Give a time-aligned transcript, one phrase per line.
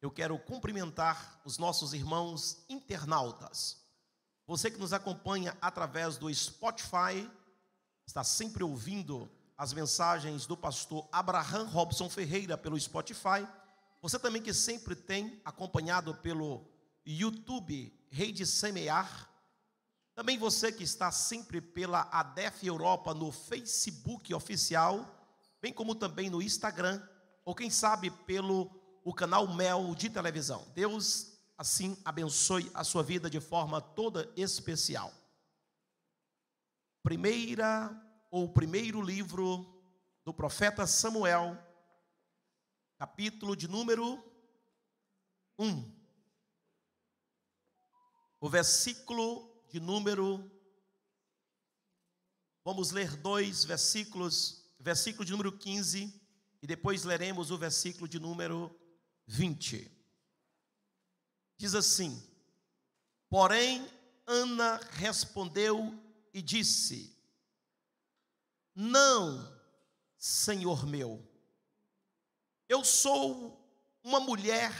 [0.00, 3.84] eu quero cumprimentar os nossos irmãos internautas.
[4.46, 7.28] Você que nos acompanha através do Spotify,
[8.06, 13.46] está sempre ouvindo as mensagens do pastor Abraham Robson Ferreira pelo Spotify.
[14.02, 16.64] Você também que sempre tem acompanhado pelo
[17.04, 19.30] YouTube Rede Semear.
[20.14, 25.04] Também você que está sempre pela ADEF Europa no Facebook oficial,
[25.60, 27.02] bem como também no Instagram,
[27.44, 28.70] ou quem sabe pelo
[29.06, 30.66] o canal Mel de televisão.
[30.74, 35.14] Deus assim abençoe a sua vida de forma toda especial.
[37.04, 37.88] Primeira
[38.32, 39.64] ou primeiro livro
[40.24, 41.56] do profeta Samuel,
[42.98, 44.20] capítulo de número
[45.56, 45.88] 1.
[48.40, 50.50] O versículo de número
[52.64, 56.12] Vamos ler dois versículos, versículo de número 15
[56.60, 58.76] e depois leremos o versículo de número
[59.26, 59.90] 20.
[61.56, 62.22] Diz assim:
[63.28, 63.90] Porém,
[64.26, 65.92] Ana respondeu
[66.32, 67.16] e disse:
[68.74, 69.52] Não,
[70.16, 71.22] Senhor meu,
[72.68, 73.62] eu sou
[74.02, 74.72] uma mulher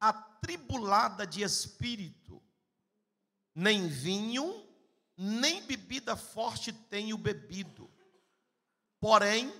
[0.00, 2.42] atribulada de espírito,
[3.54, 4.66] nem vinho,
[5.16, 7.88] nem bebida forte tenho bebido,
[8.98, 9.52] porém,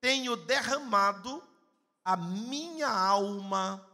[0.00, 1.49] tenho derramado
[2.04, 3.86] a minha alma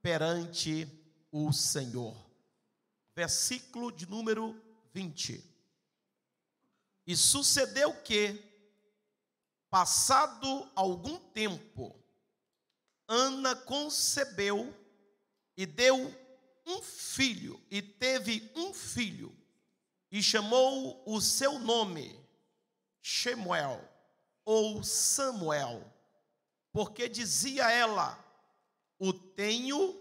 [0.00, 0.88] perante
[1.30, 2.16] o Senhor.
[3.14, 4.60] Versículo de número
[4.92, 5.42] 20.
[7.06, 8.40] E sucedeu que,
[9.68, 11.94] passado algum tempo,
[13.08, 14.74] Ana concebeu
[15.56, 16.14] e deu
[16.66, 19.36] um filho, e teve um filho,
[20.10, 22.18] e chamou o seu nome
[23.00, 23.86] Shemuel,
[24.44, 25.91] ou Samuel,
[26.72, 28.18] porque dizia ela:
[28.98, 30.00] O tenho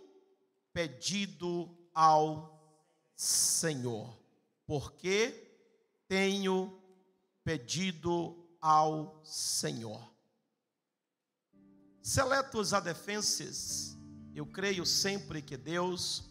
[0.74, 2.60] pedido ao
[3.16, 4.18] Senhor,
[4.66, 5.52] porque
[6.08, 6.81] tenho
[7.44, 10.10] pedido ao Senhor.
[12.02, 13.98] Seletos adefenses,
[14.34, 16.24] eu creio sempre que Deus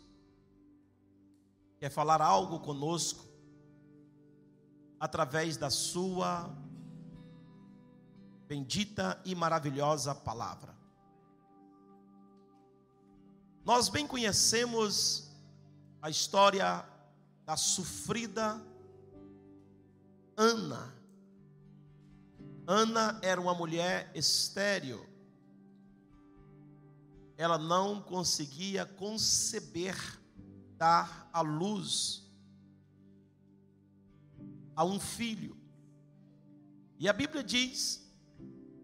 [1.78, 3.28] quer falar algo conosco
[4.98, 6.54] através da Sua
[8.50, 10.76] bendita e maravilhosa palavra.
[13.64, 15.30] Nós bem conhecemos
[16.02, 16.84] a história
[17.46, 18.60] da sofrida
[20.36, 20.92] Ana.
[22.66, 25.06] Ana era uma mulher estéril.
[27.36, 29.96] Ela não conseguia conceber,
[30.76, 32.28] dar à luz
[34.74, 35.56] a um filho.
[36.98, 38.09] E a Bíblia diz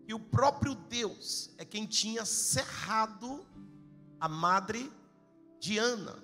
[0.06, 3.44] que o próprio Deus é quem tinha cerrado
[4.20, 4.92] a madre
[5.58, 6.16] de Ana.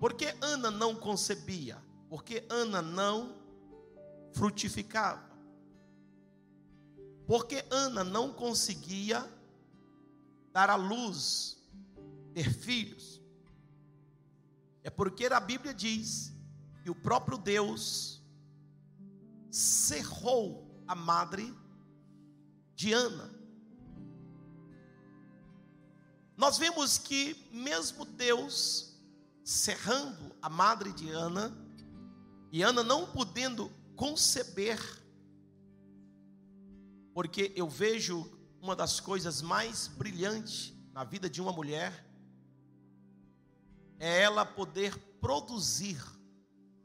[0.00, 1.76] Porque Ana não concebia?
[2.08, 3.36] Porque Ana não
[4.32, 5.28] frutificava?
[7.26, 9.30] Porque Ana não conseguia
[10.50, 11.62] dar à luz,
[12.32, 13.20] ter filhos?
[14.82, 16.32] É porque a Bíblia diz
[16.82, 18.22] que o próprio Deus
[19.50, 21.67] cerrou a madre de
[22.92, 23.28] Ana.
[26.36, 28.96] Nós vemos que, mesmo Deus
[29.42, 31.52] cerrando a madre de Ana,
[32.52, 34.78] e Ana não podendo conceber,
[37.12, 38.30] porque eu vejo
[38.62, 42.06] uma das coisas mais brilhantes na vida de uma mulher,
[43.98, 46.00] é ela poder produzir,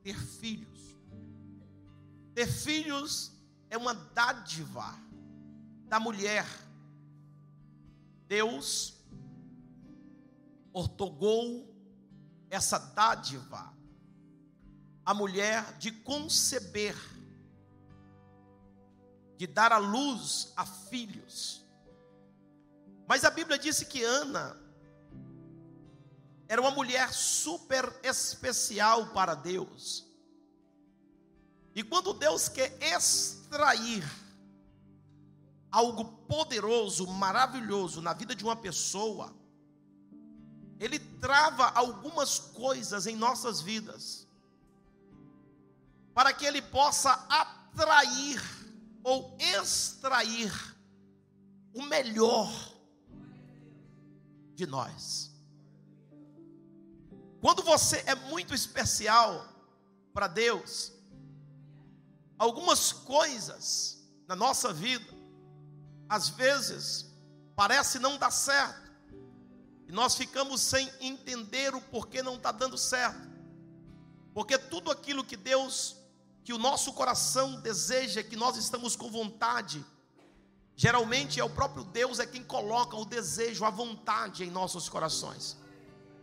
[0.02, 0.98] ter filhos.
[2.34, 3.32] Ter filhos
[3.70, 5.03] é uma dádiva
[5.94, 6.48] da mulher.
[8.28, 8.96] Deus
[10.74, 11.72] ortogou
[12.50, 13.72] essa dádiva
[15.06, 16.96] à mulher de conceber,
[19.38, 21.64] de dar à luz a filhos.
[23.08, 24.60] Mas a Bíblia disse que Ana
[26.48, 30.12] era uma mulher super especial para Deus.
[31.76, 34.23] E quando Deus quer extrair
[35.74, 39.34] algo poderoso, maravilhoso na vida de uma pessoa,
[40.80, 44.28] ele trava algumas coisas em nossas vidas,
[46.14, 48.40] para que ele possa atrair
[49.04, 50.54] ou extrair
[51.74, 52.52] o melhor
[54.54, 55.32] de nós.
[57.42, 59.50] Quando você é muito especial
[60.14, 60.94] para Deus,
[62.38, 65.13] algumas coisas na nossa vida
[66.14, 67.12] às vezes
[67.56, 68.92] parece não dar certo.
[69.88, 73.28] E nós ficamos sem entender o porquê não está dando certo.
[74.32, 75.96] Porque tudo aquilo que Deus,
[76.44, 79.84] que o nosso coração deseja, que nós estamos com vontade,
[80.76, 85.58] geralmente é o próprio Deus é quem coloca o desejo, a vontade em nossos corações.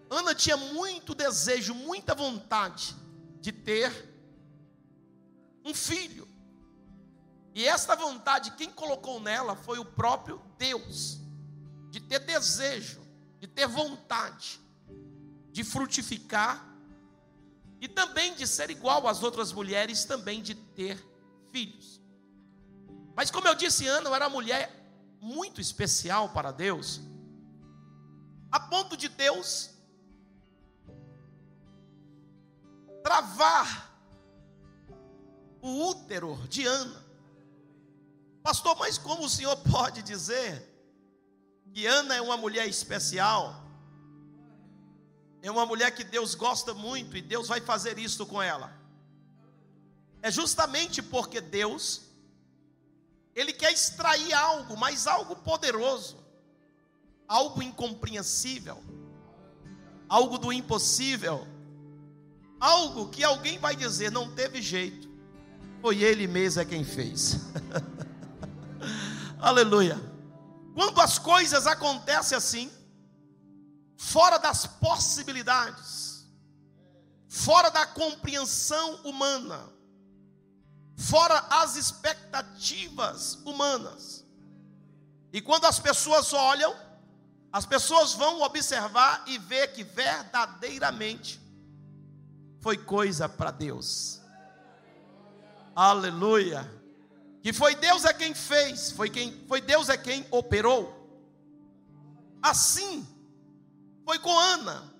[0.09, 2.95] Ana tinha muito desejo, muita vontade
[3.41, 3.91] de ter
[5.65, 6.30] um filho.
[7.55, 11.21] E esta vontade, quem colocou nela foi o próprio Deus,
[11.91, 13.01] de ter desejo,
[13.41, 14.61] de ter vontade,
[15.51, 16.65] de frutificar
[17.81, 21.05] e também de ser igual às outras mulheres, também de ter
[21.51, 22.01] filhos.
[23.17, 24.71] Mas como eu disse, Ana era uma mulher
[25.21, 27.01] muito especial para Deus,
[28.51, 29.71] a ponto de Deus
[33.03, 33.91] travar
[35.61, 37.10] o útero de Ana.
[38.43, 40.67] Pastor, mas como o senhor pode dizer
[41.73, 43.65] que Ana é uma mulher especial?
[45.43, 48.73] É uma mulher que Deus gosta muito e Deus vai fazer isso com ela.
[50.23, 52.03] É justamente porque Deus
[53.35, 56.19] ele quer extrair algo, mas algo poderoso,
[57.27, 58.83] algo incompreensível,
[60.09, 61.47] algo do impossível,
[62.59, 65.09] algo que alguém vai dizer não teve jeito.
[65.81, 67.37] Foi ele mesmo é quem fez.
[69.41, 69.99] Aleluia.
[70.75, 72.71] Quando as coisas acontecem assim,
[73.97, 76.27] fora das possibilidades,
[77.29, 79.61] fora da compreensão humana,
[80.97, 84.25] fora as expectativas humanas.
[85.33, 86.75] E quando as pessoas olham,
[87.53, 91.41] as pessoas vão observar e ver que verdadeiramente
[92.61, 94.21] foi coisa para Deus.
[95.75, 96.80] Aleluia.
[97.43, 100.97] Que foi Deus é quem fez, foi quem foi Deus é quem operou.
[102.43, 103.07] Assim
[104.05, 104.93] foi com Ana.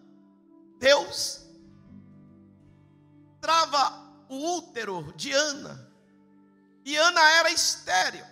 [0.79, 1.47] Deus
[3.41, 5.89] trava o útero de Ana.
[6.85, 8.25] E Ana era estéril.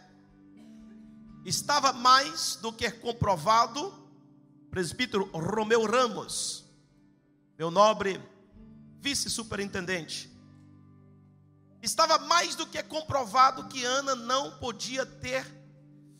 [1.44, 3.92] Estava mais do que comprovado,
[4.70, 6.64] presbítero Romeu Ramos,
[7.58, 8.20] meu nobre
[9.00, 10.30] vice-superintendente,
[11.82, 15.46] estava mais do que comprovado que Ana não podia ter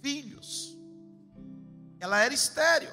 [0.00, 0.76] filhos.
[2.00, 2.92] Ela era estéril.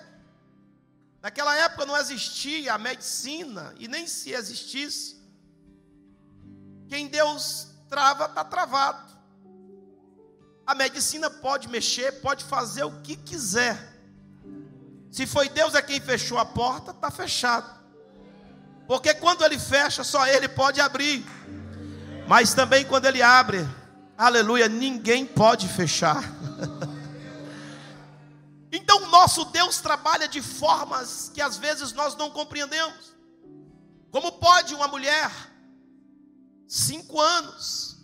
[1.21, 5.19] Naquela época não existia a medicina, e nem se existisse.
[6.87, 9.15] Quem Deus trava, está travado.
[10.67, 13.95] A medicina pode mexer, pode fazer o que quiser.
[15.11, 17.73] Se foi Deus é quem fechou a porta, está fechado.
[18.87, 21.25] Porque quando ele fecha, só ele pode abrir.
[22.27, 23.59] Mas também quando ele abre,
[24.17, 26.23] aleluia, ninguém pode fechar.
[28.71, 33.15] então o nosso Deus trabalha de formas que às vezes nós não compreendemos.
[34.11, 35.31] Como pode uma mulher,
[36.67, 37.97] cinco anos,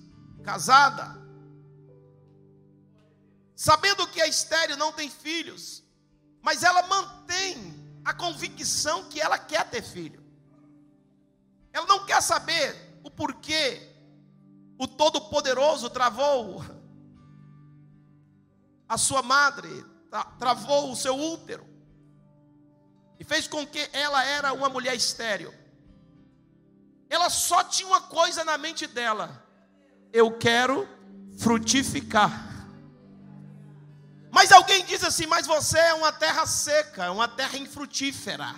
[0.43, 1.19] casada,
[3.55, 5.83] sabendo que a estéreo não tem filhos,
[6.43, 7.73] mas ela mantém
[8.05, 10.21] a convicção que ela quer ter filho.
[11.73, 13.90] Ela não quer saber o porquê
[14.81, 16.65] o Todo-Poderoso travou
[18.89, 19.69] a sua madre,
[20.39, 21.63] travou o seu útero
[23.19, 25.53] e fez com que ela era uma mulher estéril.
[27.07, 29.45] Ela só tinha uma coisa na mente dela:
[30.11, 30.89] eu quero
[31.37, 32.65] frutificar.
[34.31, 38.51] Mas alguém diz assim: mas você é uma terra seca, é uma terra infrutífera.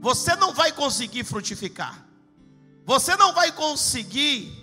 [0.00, 2.04] Você não vai conseguir frutificar.
[2.84, 4.59] Você não vai conseguir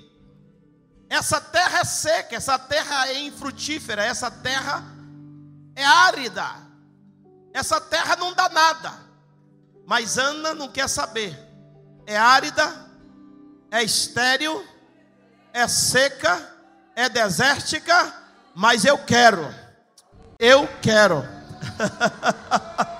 [1.09, 4.83] essa terra é seca, essa terra é infrutífera, essa terra
[5.75, 6.45] é árida,
[7.53, 8.93] essa terra não dá nada.
[9.85, 11.37] Mas Ana não quer saber.
[12.05, 12.73] É árida,
[13.71, 14.65] é estéril,
[15.53, 16.55] é seca,
[16.95, 18.13] é desértica,
[18.53, 19.53] mas eu quero.
[20.37, 21.23] Eu quero.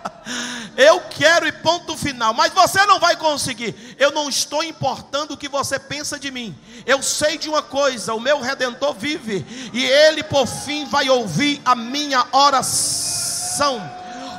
[0.77, 2.35] Eu quero e ponto final.
[2.35, 3.95] Mas você não vai conseguir.
[3.97, 6.55] Eu não estou importando o que você pensa de mim.
[6.85, 9.43] Eu sei de uma coisa: o meu redentor vive.
[9.73, 13.96] E ele por fim vai ouvir a minha oração.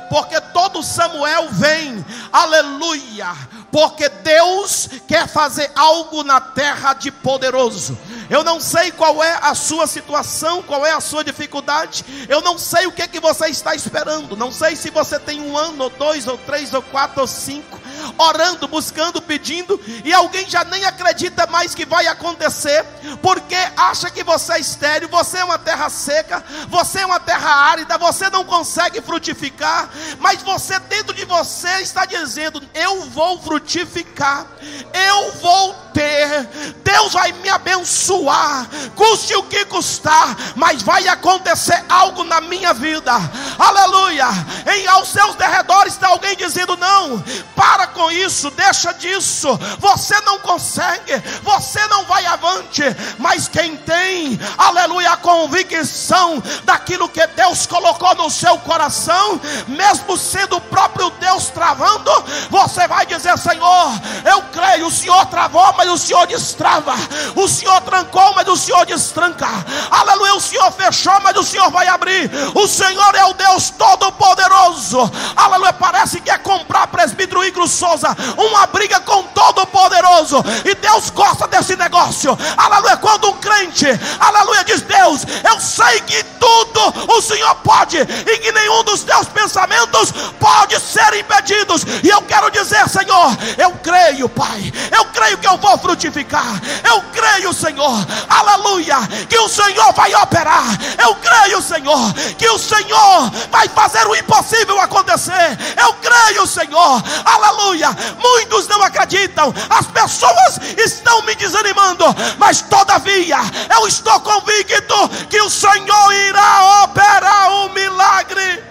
[0.09, 3.35] Porque todo Samuel vem, aleluia,
[3.71, 7.97] porque Deus quer fazer algo na terra de poderoso.
[8.29, 12.05] Eu não sei qual é a sua situação, qual é a sua dificuldade.
[12.27, 14.37] Eu não sei o que, que você está esperando.
[14.37, 17.78] Não sei se você tem um ano, ou dois, ou três, ou quatro, ou cinco.
[18.17, 22.83] Orando, buscando, pedindo, e alguém já nem acredita mais que vai acontecer,
[23.21, 27.49] porque acha que você é estéreo, você é uma terra seca, você é uma terra
[27.49, 29.89] árida, você não consegue frutificar,
[30.19, 34.45] mas você dentro de você está dizendo: Eu vou frutificar,
[34.93, 36.47] eu vou ter,
[36.81, 38.65] Deus vai me abençoar,
[38.95, 43.11] custe o que custar, mas vai acontecer algo na minha vida,
[43.57, 44.27] aleluia.
[44.73, 47.21] Em aos seus derredores está alguém dizendo: Não,
[47.53, 52.83] para com isso, deixa disso, você não consegue, você não vai avante,
[53.17, 60.55] mas quem tem, aleluia, a convicção daquilo que Deus colocou no seu coração, mesmo sendo
[60.55, 62.11] o próprio Deus travando,
[62.49, 63.91] você vai dizer: Senhor,
[64.23, 66.93] eu creio, o Senhor travou, mas o Senhor destrava,
[67.35, 69.47] o Senhor trancou, mas o Senhor destranca,
[69.89, 75.11] aleluia, o Senhor fechou, mas o Senhor vai abrir, o Senhor é o Deus Todo-Poderoso,
[75.35, 81.47] aleluia, parece que é comprar presbítero Igor Souza, uma briga com Todo-Poderoso, e Deus gosta
[81.47, 83.87] desse negócio, aleluia, quando um crente,
[84.19, 89.27] aleluia, diz Deus, eu sei que tudo o Senhor pode, e que nenhum dos teus
[89.27, 95.47] pensamentos pode ser impedidos, e eu quero dizer, Senhor, eu creio, Pai, eu creio que
[95.47, 98.97] eu vou frutificar, eu creio, Senhor, aleluia,
[99.27, 100.65] que o Senhor vai operar,
[101.01, 107.89] eu creio, Senhor, que o Senhor vai fazer o impossível acontecer, eu creio, Senhor, aleluia.
[108.19, 112.05] Muitos não acreditam, as pessoas estão me desanimando,
[112.37, 113.37] mas todavia
[113.75, 118.63] eu estou convicto que o Senhor irá operar um milagre.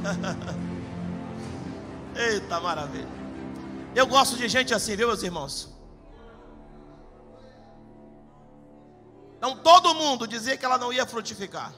[2.20, 3.08] Eita maravilha.
[3.94, 5.70] Eu gosto de gente assim, viu, meus irmãos?
[9.38, 11.72] Então todo mundo dizia que ela não ia frutificar.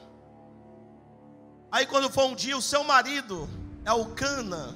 [1.71, 3.49] Aí quando for um dia, o seu marido
[3.85, 4.75] é o Cana.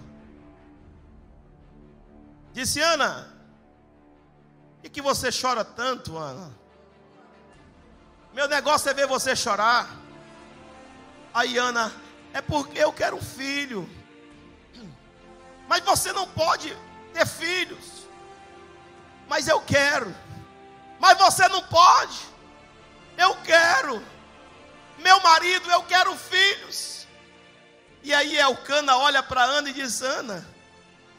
[2.53, 3.27] Disse, Ana,
[4.81, 6.49] por que você chora tanto, Ana?
[8.33, 9.89] Meu negócio é ver você chorar.
[11.33, 11.91] Aí Ana,
[12.33, 13.96] é porque eu quero um filho.
[15.67, 16.75] Mas você não pode
[17.13, 18.07] ter filhos.
[19.27, 20.15] Mas eu quero.
[20.99, 22.19] Mas você não pode.
[23.17, 24.03] Eu quero.
[24.97, 27.07] Meu marido, eu quero filhos.
[28.03, 30.47] E aí Elcana olha para Ana e diz: Ana,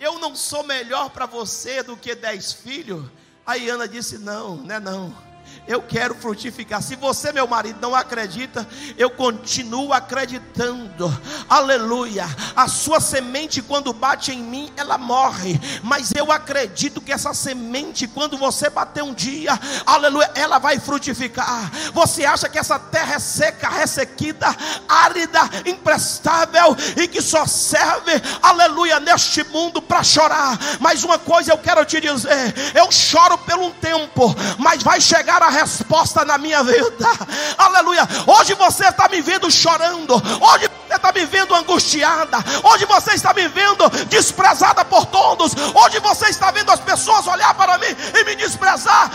[0.00, 3.09] eu não sou melhor para você do que dez filhos.
[3.47, 5.27] Aí Ana disse: Não, não é não
[5.69, 6.83] eu quero frutificar.
[6.83, 11.14] Se você, meu marido, não acredita, eu continuo acreditando.
[11.49, 12.26] Aleluia.
[12.57, 15.61] A sua semente, quando bate em mim, ela morre.
[15.83, 21.71] Mas eu acredito que essa semente, quando você bater um dia, aleluia, ela vai frutificar.
[21.93, 24.47] Você acha que essa terra é seca, ressequida,
[24.88, 28.12] árida, imprestável e que só serve,
[28.43, 30.59] aleluia, neste mundo para chorar.
[30.81, 35.38] Mas uma coisa eu quero te dizer: eu choro por um tempo, mas vai chegar
[35.47, 37.07] a resposta na minha vida.
[37.57, 38.07] Aleluia.
[38.26, 40.14] Hoje você está me vendo chorando.
[40.14, 42.38] Hoje você está me vendo angustiada.
[42.62, 45.52] Hoje você está me vendo desprezada por todos.
[45.75, 49.11] Hoje você está vendo as pessoas olhar para mim e me desprezar.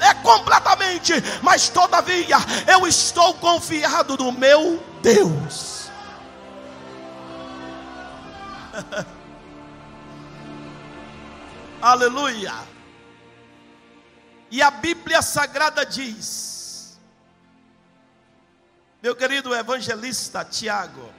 [0.00, 1.12] É completamente.
[1.42, 5.90] Mas todavia eu estou confiado no meu Deus.
[11.80, 12.75] Aleluia.
[14.56, 16.98] E a Bíblia Sagrada diz,
[19.02, 21.12] meu querido evangelista Tiago,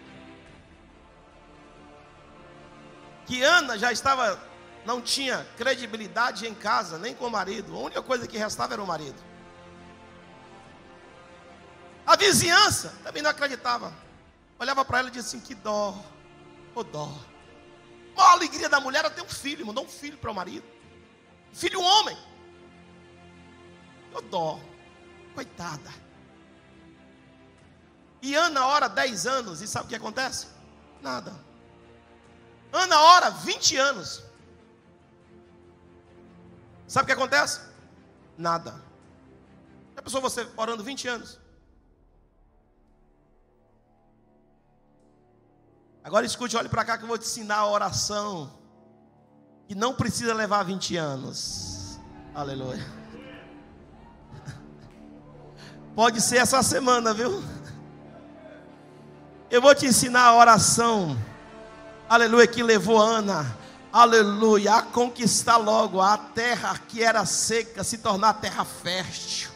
[3.28, 4.42] que Ana já estava,
[4.84, 8.82] não tinha credibilidade em casa, nem com o marido, a única coisa que restava era
[8.82, 9.24] o marido.
[12.08, 13.94] A vizinhança também não acreditava,
[14.58, 15.90] olhava para ela e dizia assim: que dó,
[16.74, 17.16] ô oh, dó.
[18.16, 20.66] A maior alegria da mulher era ter um filho, mandou um filho para o marido,
[21.54, 22.18] filho homem.
[24.14, 24.60] Eu dó.
[25.36, 25.92] Coitada.
[28.22, 30.48] E Ana ora 10 anos, e sabe o que acontece?
[31.02, 31.34] Nada.
[32.72, 34.24] Ana ora 20 anos.
[36.88, 37.62] Sabe o que acontece?
[38.38, 38.82] Nada.
[39.96, 41.40] Já pensou você orando 20 anos?
[46.04, 48.58] Agora escute, olhe para cá que eu vou te ensinar a oração.
[49.68, 52.00] Que não precisa levar 20 anos.
[52.34, 52.86] Aleluia.
[55.98, 57.44] Pode ser essa semana, viu?
[59.50, 61.18] Eu vou te ensinar a oração,
[62.08, 63.58] aleluia, que levou Ana,
[63.92, 69.50] aleluia, a conquistar logo a terra que era seca, se tornar terra fértil.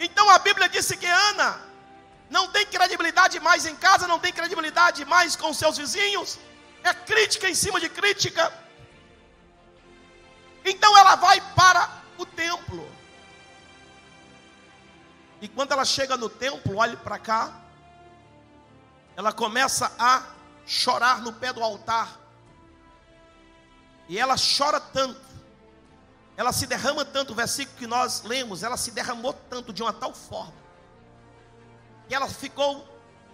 [0.00, 1.60] Então a Bíblia disse que Ana
[2.30, 6.38] não tem credibilidade mais em casa, não tem credibilidade mais com seus vizinhos,
[6.82, 8.50] é crítica em cima de crítica.
[10.64, 12.85] Então ela vai para o templo.
[15.40, 17.52] E quando ela chega no templo, olhe para cá,
[19.16, 20.22] ela começa a
[20.66, 22.18] chorar no pé do altar.
[24.08, 25.20] E ela chora tanto,
[26.36, 29.92] ela se derrama tanto, o versículo que nós lemos, ela se derramou tanto de uma
[29.92, 30.54] tal forma,
[32.08, 32.86] que ela ficou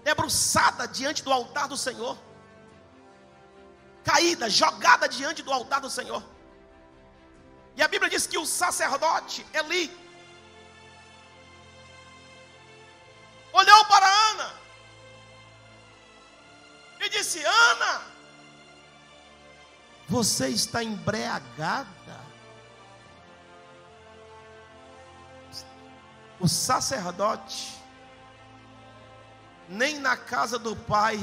[0.03, 2.17] debruçada diante do altar do Senhor,
[4.03, 6.23] caída, jogada diante do altar do Senhor.
[7.77, 10.02] E a Bíblia diz que o sacerdote Eli
[13.53, 14.53] olhou para Ana
[17.01, 18.03] e disse: Ana,
[20.09, 21.87] você está embriagada.
[26.41, 27.81] O sacerdote,
[29.69, 31.21] nem na casa do pai,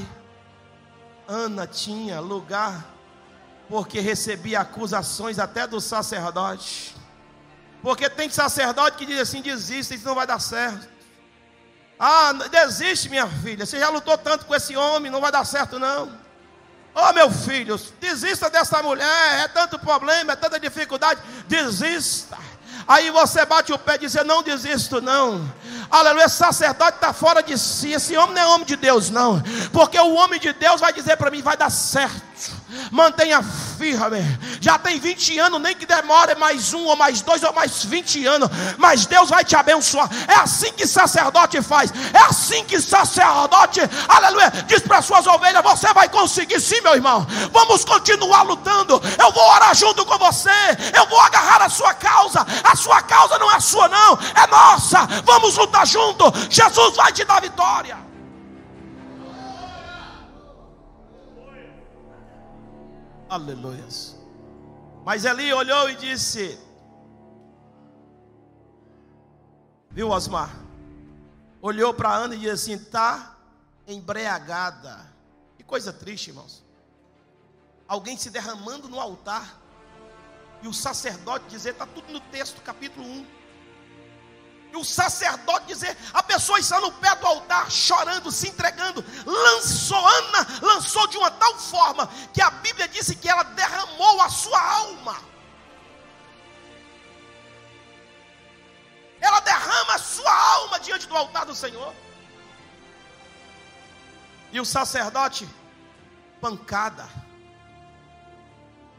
[1.28, 2.86] Ana tinha lugar,
[3.68, 6.96] porque recebia acusações até do sacerdote.
[7.82, 10.88] Porque tem sacerdote que diz assim: desista, isso não vai dar certo.
[12.02, 13.66] Ah, desiste, minha filha.
[13.66, 16.10] Você já lutou tanto com esse homem, não vai dar certo, não.
[16.94, 19.40] Oh, meu filho, desista dessa mulher.
[19.40, 21.20] É tanto problema, é tanta dificuldade.
[21.46, 22.38] Desista.
[22.88, 25.46] Aí você bate o pé e diz: Eu não desisto, não.
[25.90, 27.92] Aleluia, esse sacerdote está fora de si.
[27.92, 29.40] Esse homem não é homem de Deus, não.
[29.70, 32.59] Porque o homem de Deus vai dizer para mim: vai dar certo.
[32.90, 34.38] Mantenha firme.
[34.60, 38.26] Já tem 20 anos, nem que demore mais um, ou mais dois, ou mais 20
[38.26, 38.48] anos.
[38.76, 40.08] Mas Deus vai te abençoar.
[40.28, 41.92] É assim que sacerdote faz.
[42.12, 47.26] É assim que sacerdote, aleluia, diz para suas ovelhas: Você vai conseguir sim, meu irmão.
[47.52, 49.00] Vamos continuar lutando.
[49.18, 50.50] Eu vou orar junto com você.
[50.94, 52.46] Eu vou agarrar a sua causa.
[52.64, 54.18] A sua causa não é sua, não.
[54.34, 55.06] É nossa.
[55.24, 56.24] Vamos lutar junto.
[56.48, 58.09] Jesus vai te dar vitória.
[63.30, 63.86] Aleluia.
[65.04, 66.58] Mas Eli olhou e disse:
[69.88, 70.50] Viu, Osmar?
[71.62, 73.36] Olhou para Ana e disse assim: Está
[73.86, 75.08] embriagada.
[75.56, 76.64] Que coisa triste, irmãos.
[77.86, 79.60] Alguém se derramando no altar.
[80.60, 83.40] E o sacerdote dizer: Está tudo no texto, capítulo 1
[84.72, 89.98] e o sacerdote dizer, a pessoa está no pé do altar, chorando, se entregando, lançou,
[90.06, 90.39] Ana
[90.80, 95.16] lançou de uma tal forma, que a Bíblia disse que ela derramou a sua alma.
[99.20, 101.94] Ela derrama a sua alma diante do altar do Senhor.
[104.50, 105.46] E o sacerdote,
[106.40, 107.06] pancada.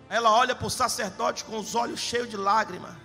[0.07, 2.95] Ela olha para o sacerdote com os olhos cheios de lágrimas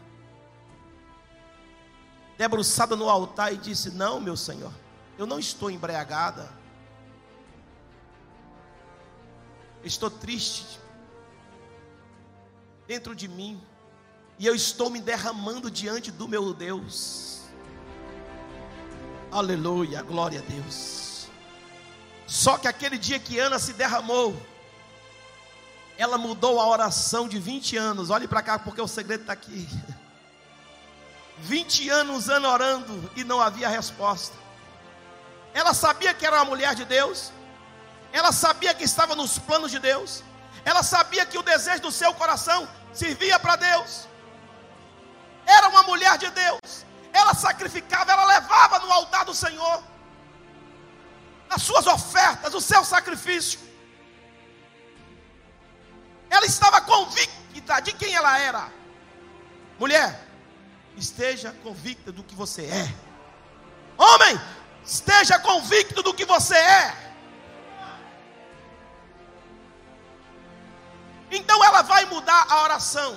[2.36, 4.72] debruçada no altar e disse: Não, meu Senhor,
[5.16, 6.55] eu não estou embriagada.
[9.84, 10.80] Estou triste
[12.86, 13.60] dentro de mim
[14.38, 17.42] e eu estou me derramando diante do meu Deus.
[19.30, 21.28] Aleluia, glória a Deus.
[22.26, 24.36] Só que aquele dia que Ana se derramou,
[25.96, 28.10] ela mudou a oração de 20 anos.
[28.10, 29.68] Olhe para cá, porque o segredo está aqui.
[31.38, 34.36] 20 anos Ana orando e não havia resposta.
[35.54, 37.32] Ela sabia que era uma mulher de Deus,
[38.16, 40.24] ela sabia que estava nos planos de Deus,
[40.64, 44.08] ela sabia que o desejo do seu coração servia para Deus.
[45.44, 49.82] Era uma mulher de Deus, ela sacrificava, ela levava no altar do Senhor
[51.50, 53.60] as suas ofertas, o seu sacrifício.
[56.30, 58.72] Ela estava convicta de quem ela era.
[59.78, 60.26] Mulher,
[60.96, 62.94] esteja convicta do que você é.
[63.98, 64.40] Homem,
[64.84, 67.05] esteja convicto do que você é.
[72.16, 73.16] Mudar a oração.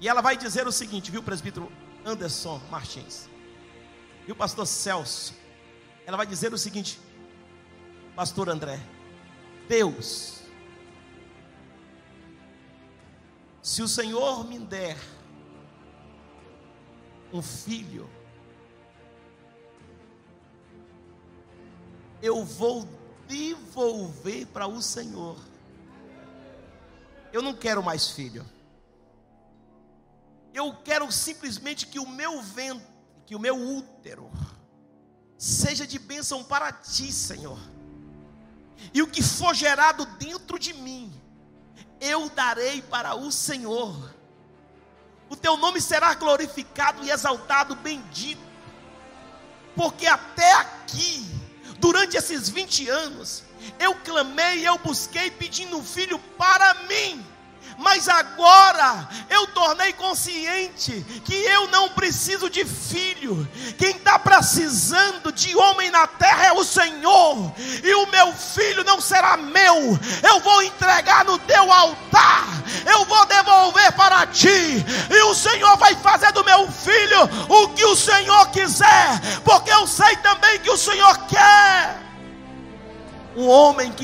[0.00, 1.70] E ela vai dizer o seguinte, viu, presbítero
[2.04, 3.28] Anderson Martins?
[4.28, 5.34] O pastor Celso?
[6.06, 7.00] Ela vai dizer o seguinte,
[8.14, 8.80] pastor André:
[9.68, 10.40] Deus
[13.62, 14.96] Se o Senhor me der
[17.32, 18.08] um filho,
[22.22, 22.88] eu vou
[23.28, 25.36] devolver para o Senhor.
[27.32, 28.44] Eu não quero mais filho.
[30.52, 32.86] Eu quero simplesmente que o meu ventre,
[33.24, 34.30] que o meu útero,
[35.38, 37.58] seja de bênção para ti, Senhor.
[38.92, 41.12] E o que for gerado dentro de mim,
[42.00, 44.14] eu darei para o Senhor.
[45.28, 48.50] O teu nome será glorificado e exaltado, bendito.
[49.76, 51.24] porque até aqui,
[51.78, 53.44] durante esses 20 anos,
[53.80, 57.26] eu clamei, eu busquei pedindo um filho para mim.
[57.80, 65.56] Mas agora eu tornei consciente que eu não preciso de filho, quem está precisando de
[65.56, 70.62] homem na terra é o Senhor, e o meu filho não será meu, eu vou
[70.62, 72.48] entregar no teu altar,
[72.84, 74.84] eu vou devolver para ti,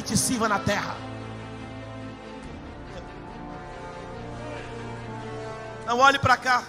[0.06, 0.96] te sirva na terra.
[5.84, 6.64] Não olhe para cá.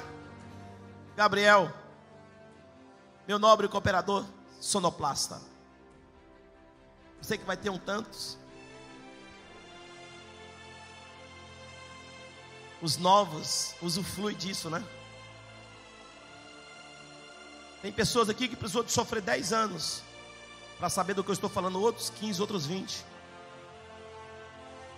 [1.15, 1.71] Gabriel,
[3.28, 4.26] meu nobre cooperador
[4.60, 5.39] sonoplasta.
[7.21, 8.38] Você que vai ter um tantos.
[12.82, 14.84] Os novos usufruem disso, né?
[17.82, 20.04] Tem pessoas aqui que precisou de sofrer 10 anos
[20.78, 23.16] para saber do que eu estou falando, outros 15, outros 20.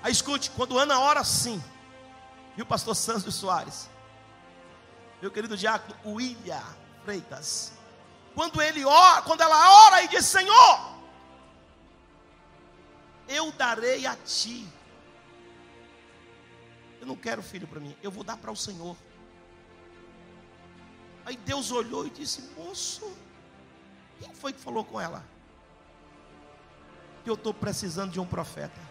[0.01, 1.21] Aí escute, quando Ana ora
[2.55, 3.89] e o pastor Sandro Soares,
[5.21, 6.63] meu querido diácono William
[7.03, 7.73] Freitas.
[8.33, 10.95] Quando ele ora, quando ela ora e diz: Senhor,
[13.27, 14.67] eu darei a ti.
[17.01, 18.95] Eu não quero filho para mim, eu vou dar para o Senhor.
[21.25, 23.12] Aí Deus olhou e disse: Moço,
[24.19, 25.25] quem foi que falou com ela?
[27.23, 28.88] Que eu estou precisando de um profeta.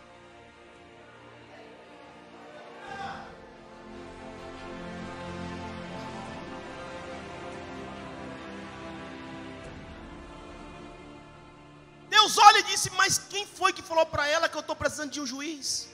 [12.79, 15.89] Disse: Mas quem foi que falou para ela que eu estou precisando de um juiz?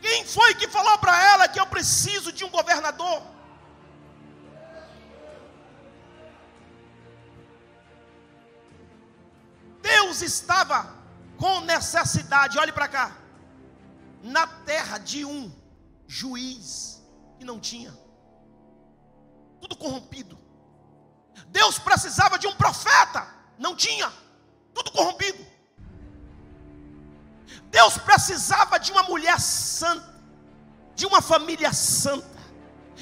[0.00, 3.22] Quem foi que falou para ela que eu preciso de um governador?
[9.82, 10.78] Deus estava
[11.36, 13.16] com necessidade, olhe para cá,
[14.22, 15.52] na terra de um
[16.06, 17.02] juiz
[17.38, 17.96] que não tinha,
[19.60, 20.47] tudo corrompido.
[21.46, 23.26] Deus precisava de um profeta,
[23.58, 24.12] não tinha,
[24.74, 25.46] tudo corrompido.
[27.70, 30.14] Deus precisava de uma mulher santa,
[30.94, 32.26] de uma família santa,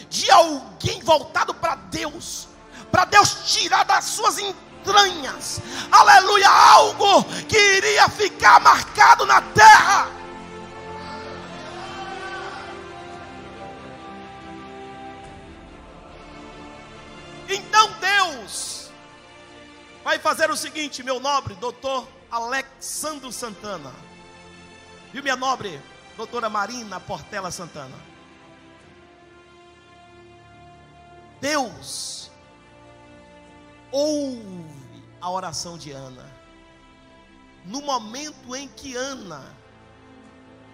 [0.08, 2.48] de alguém voltado para Deus,
[2.90, 10.15] para Deus tirar das suas entranhas, aleluia, algo que iria ficar marcado na terra.
[17.56, 18.90] Então Deus
[20.04, 23.92] vai fazer o seguinte, meu nobre doutor Alexandro Santana,
[25.14, 25.80] e minha nobre
[26.16, 27.96] doutora Marina Portela Santana.
[31.40, 32.30] Deus
[33.90, 36.30] ouve a oração de Ana.
[37.64, 39.44] No momento em que Ana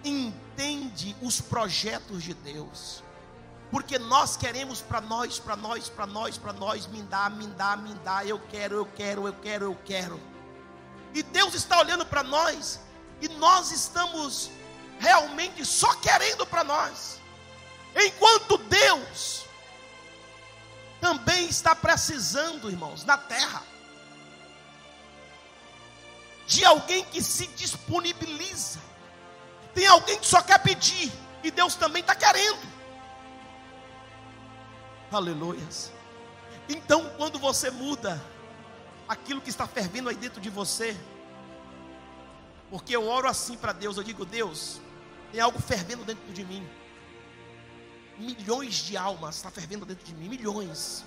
[0.03, 3.02] entende os projetos de Deus,
[3.73, 7.75] porque nós queremos para nós, para nós, para nós, para nós, me dá, me dá,
[7.75, 10.21] me dá, eu quero, eu quero, eu quero, eu quero.
[11.11, 12.79] E Deus está olhando para nós,
[13.19, 14.51] e nós estamos
[14.99, 17.19] realmente só querendo para nós,
[17.95, 19.43] enquanto Deus
[21.01, 23.63] também está precisando, irmãos, na terra,
[26.45, 28.79] de alguém que se disponibiliza.
[29.73, 31.11] Tem alguém que só quer pedir,
[31.43, 32.72] e Deus também está querendo.
[35.13, 35.91] Aleluias.
[36.67, 38.21] Então, quando você muda
[39.07, 40.97] aquilo que está fervendo aí dentro de você,
[42.69, 44.81] porque eu oro assim para Deus, eu digo, Deus,
[45.31, 46.67] tem algo fervendo dentro de mim.
[48.17, 51.05] Milhões de almas está fervendo dentro de mim, milhões.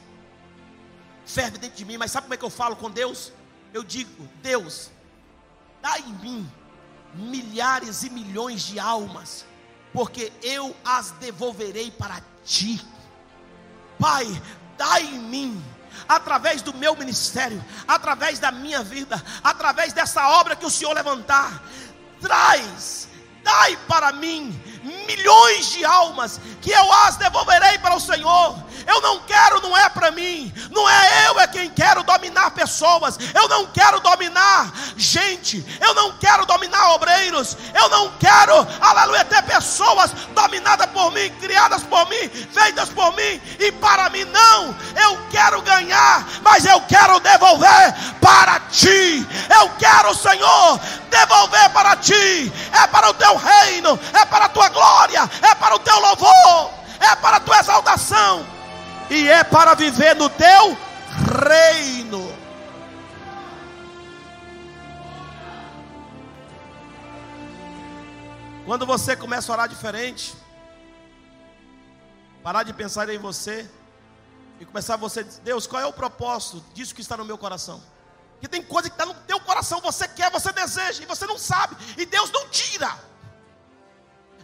[1.24, 3.32] Ferve dentro de mim, mas sabe como é que eu falo com Deus?
[3.72, 4.90] Eu digo, Deus,
[5.82, 6.52] dá em mim
[7.14, 9.44] milhares e milhões de almas,
[9.92, 12.80] porque eu as devolverei para ti.
[13.98, 14.26] Pai,
[14.76, 15.64] dá em mim
[16.08, 21.62] através do meu ministério, através da minha vida, através dessa obra que o Senhor levantar,
[22.20, 23.08] traz,
[23.42, 24.60] dai para mim
[25.06, 28.65] milhões de almas, que eu as devolverei para o Senhor.
[28.86, 33.18] Eu não quero, não é para mim, não é eu é quem quero dominar pessoas,
[33.34, 39.42] eu não quero dominar gente, eu não quero dominar obreiros, eu não quero, aleluia, ter
[39.42, 45.18] pessoas dominadas por mim, criadas por mim, feitas por mim e para mim, não, eu
[45.30, 49.26] quero ganhar, mas eu quero devolver para ti,
[49.60, 54.68] eu quero, Senhor, devolver para ti, é para o teu reino, é para a tua
[54.68, 56.70] glória, é para o teu louvor,
[57.00, 58.55] é para a tua exaltação.
[59.10, 60.76] E é para viver no teu
[61.48, 62.36] reino.
[68.64, 70.34] Quando você começa a orar diferente,
[72.42, 73.70] parar de pensar em você
[74.58, 77.38] e começar a você dizer, Deus, qual é o propósito disso que está no meu
[77.38, 77.80] coração?
[78.40, 81.38] Que tem coisa que está no teu coração, você quer, você deseja, e você não
[81.38, 82.92] sabe, e Deus não tira.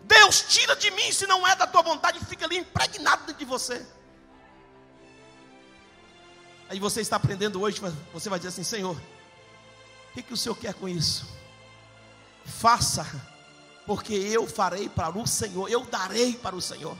[0.04, 3.84] Deus tira de mim se não é da tua vontade, fica ali impregnado de você.
[6.72, 7.82] Aí você está aprendendo hoje,
[8.14, 11.28] você vai dizer assim: Senhor, o que, que o Senhor quer com isso?
[12.46, 13.04] Faça
[13.86, 16.96] porque eu farei para o Senhor, eu darei para o Senhor.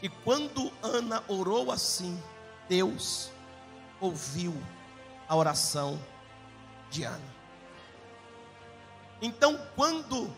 [0.00, 2.18] E quando Ana orou assim,
[2.70, 3.30] Deus
[4.00, 4.56] ouviu
[5.28, 6.02] a oração
[6.90, 7.34] de Ana.
[9.20, 10.34] Então, quando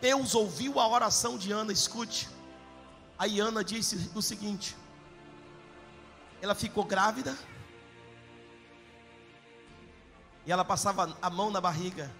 [0.00, 2.30] Deus ouviu a oração de Ana, escute,
[3.18, 4.74] aí Ana disse o seguinte:
[6.42, 7.38] ela ficou grávida,
[10.44, 12.10] e ela passava a mão na barriga,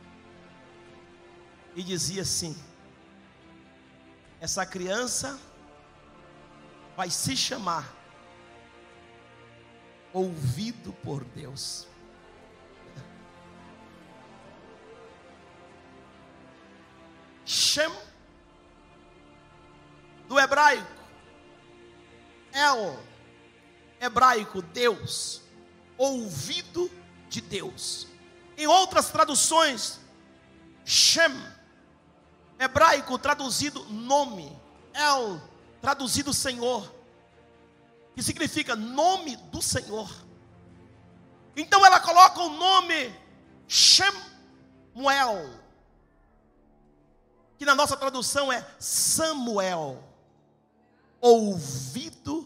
[1.74, 2.56] e dizia assim:
[4.40, 5.40] essa criança
[6.96, 7.92] vai se chamar
[10.12, 11.88] ouvido por Deus.
[17.44, 17.92] Shem
[20.28, 20.86] do hebraico
[22.52, 23.11] El
[24.02, 25.42] hebraico Deus
[25.96, 26.90] ouvido
[27.28, 28.08] de Deus.
[28.56, 30.00] Em outras traduções
[30.84, 31.32] Shem
[32.58, 34.56] hebraico traduzido nome,
[34.92, 35.40] El,
[35.80, 36.92] traduzido Senhor,
[38.14, 40.10] que significa nome do Senhor.
[41.56, 43.14] Então ela coloca o nome
[43.68, 45.50] Shemuel,
[47.58, 50.02] que na nossa tradução é Samuel,
[51.20, 52.41] ouvido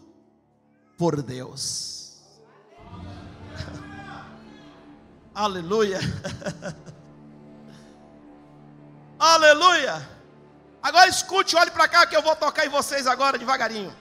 [0.96, 2.16] por Deus.
[5.34, 6.00] Aleluia.
[9.18, 10.16] Aleluia.
[10.82, 13.94] Agora escute, olhe para cá que eu vou tocar em vocês agora devagarinho.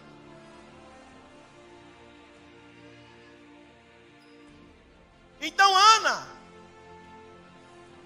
[5.42, 6.28] Então, Ana,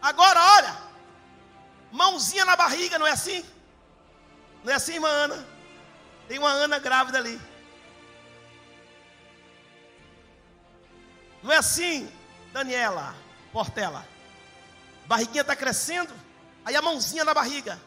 [0.01, 0.77] agora olha,
[1.91, 3.45] mãozinha na barriga, não é assim?
[4.63, 5.45] Não é assim, irmã Ana?
[6.27, 7.39] Tem uma Ana grávida ali.
[11.41, 12.11] Não é assim,
[12.51, 13.15] Daniela
[13.51, 14.05] Portela?
[15.07, 16.13] Barriguinha está crescendo.
[16.63, 17.79] Aí a mãozinha na barriga.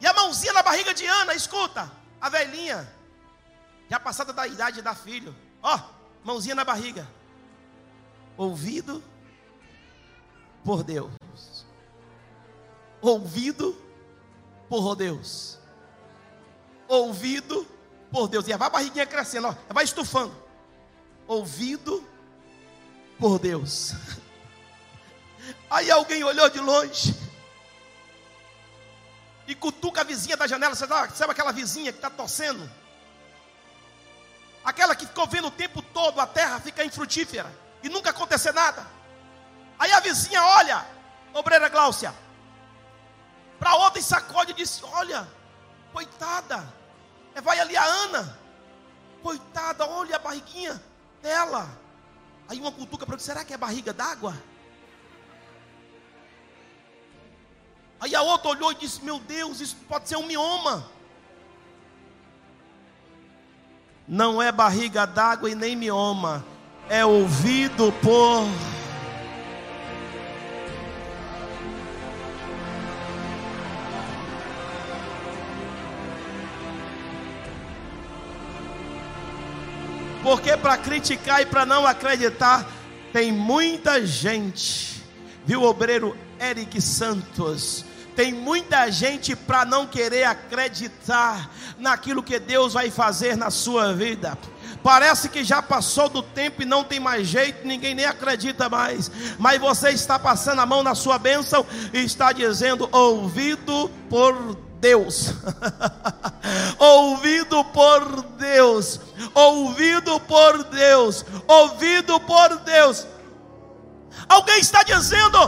[0.00, 2.90] E a mãozinha na barriga de Ana, escuta, a velhinha,
[3.88, 5.36] já passada da idade de dar filho.
[5.62, 5.78] Ó,
[6.24, 7.06] mãozinha na barriga.
[8.36, 9.04] Ouvido
[10.64, 11.12] por Deus.
[13.02, 13.76] Ouvido
[14.68, 15.58] por Deus.
[16.88, 17.66] Ouvido
[18.10, 18.48] por Deus.
[18.48, 20.34] E vai a barriguinha crescendo, ó, vai estufando.
[21.30, 22.04] Ouvido
[23.16, 23.92] por Deus.
[25.70, 27.14] Aí alguém olhou de longe
[29.46, 30.74] e cutuca a vizinha da janela.
[30.74, 32.68] Você sabe aquela vizinha que está torcendo?
[34.64, 38.84] Aquela que ficou vendo o tempo todo a terra ficar infrutífera e nunca acontecer nada.
[39.78, 40.84] Aí a vizinha olha,
[41.32, 42.12] obreira Gláucia,
[43.56, 45.28] para outra e sacode e diz: Olha,
[45.92, 46.66] coitada,
[47.40, 48.36] vai ali a Ana,
[49.22, 50.89] coitada, olha a barriguinha
[51.22, 51.68] dela.
[52.48, 54.34] Aí uma cutuca para será que é barriga d'água?
[58.00, 60.88] Aí a outra olhou e disse: Meu Deus, isso pode ser um mioma.
[64.08, 66.44] Não é barriga d'água e nem mioma,
[66.88, 68.79] é ouvido por.
[80.22, 82.66] Porque para criticar e para não acreditar,
[83.12, 85.02] tem muita gente,
[85.44, 92.90] viu, obreiro Eric Santos, tem muita gente para não querer acreditar naquilo que Deus vai
[92.90, 94.36] fazer na sua vida.
[94.82, 99.10] Parece que já passou do tempo e não tem mais jeito, ninguém nem acredita mais.
[99.38, 105.34] Mas você está passando a mão na sua bênção e está dizendo: ouvido por Deus,
[106.78, 109.00] ouvido por Deus,
[109.34, 113.06] ouvido por Deus, ouvido por Deus.
[114.28, 115.38] Alguém está dizendo: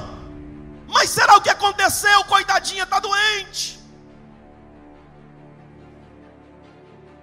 [0.88, 2.25] mas será o que aconteceu?
[2.25, 3.81] Coitadinha, está doente.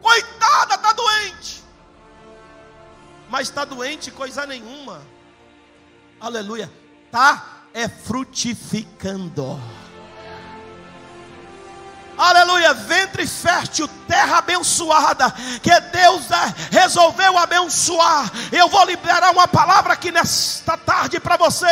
[0.01, 1.63] Coitada, está doente.
[3.29, 5.01] Mas está doente coisa nenhuma.
[6.19, 6.71] Aleluia.
[7.11, 9.59] Tá é frutificando.
[12.19, 18.29] Aleluia, ventre fértil, terra abençoada, que Deus é, resolveu abençoar.
[18.51, 21.67] Eu vou liberar uma palavra aqui nesta tarde para você,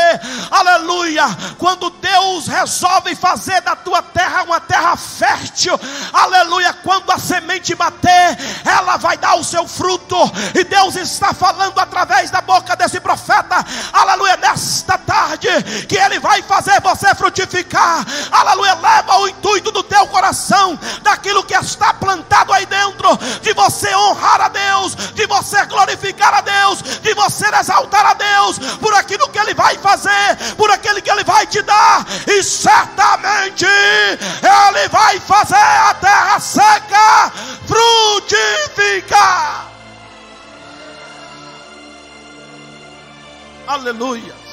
[0.50, 1.26] aleluia.
[1.58, 5.78] Quando Deus resolve fazer da tua terra uma terra fértil,
[6.14, 10.16] aleluia, quando a semente bater, ela vai dar o seu fruto,
[10.56, 15.48] e Deus está falando através da boca desse profeta, aleluia, nesta tarde,
[15.88, 20.08] que Ele vai fazer você frutificar, aleluia, leva o intuito do teu
[20.38, 26.36] coração, daquilo que está plantado aí dentro, de você honrar a Deus, de você glorificar
[26.36, 31.02] a Deus, de você exaltar a Deus, por aquilo que Ele vai fazer, por aquilo
[31.02, 37.32] que Ele vai te dar, e certamente Ele vai fazer a terra seca
[37.66, 39.66] frutificar.
[43.68, 44.47] Aleluia.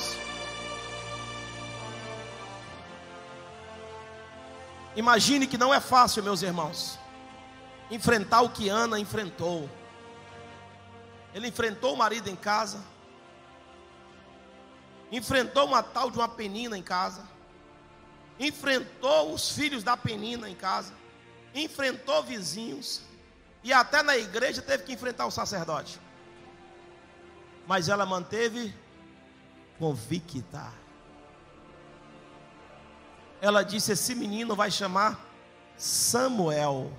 [4.96, 6.98] Imagine que não é fácil, meus irmãos,
[7.90, 9.68] enfrentar o que Ana enfrentou.
[11.34, 12.80] Ele enfrentou o marido em casa,
[15.10, 17.26] enfrentou uma tal de uma penina em casa,
[18.38, 20.92] enfrentou os filhos da penina em casa,
[21.52, 23.02] enfrentou vizinhos,
[23.64, 26.00] e até na igreja teve que enfrentar o sacerdote.
[27.66, 28.72] Mas ela manteve
[29.78, 30.83] convicta
[33.44, 35.22] ela disse: Esse menino vai chamar
[35.76, 36.90] Samuel,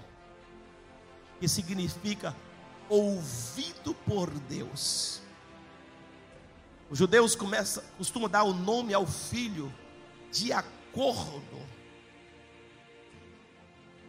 [1.39, 2.35] que significa
[2.87, 5.21] ouvido por Deus.
[6.87, 9.73] Os judeus começam, costumam dar o nome ao filho
[10.31, 11.59] de acordo,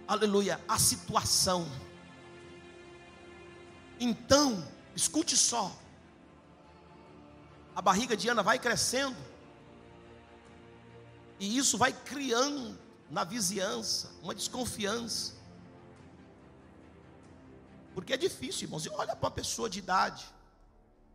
[0.07, 1.66] aleluia, a situação.
[3.99, 4.62] Então,
[4.94, 5.75] escute só,
[7.75, 9.16] a barriga de Ana vai crescendo,
[11.38, 12.79] e isso vai criando
[13.11, 15.35] na vizinhança uma desconfiança.
[17.94, 18.87] Porque é difícil, irmãos.
[18.88, 20.27] Olha para uma pessoa de idade,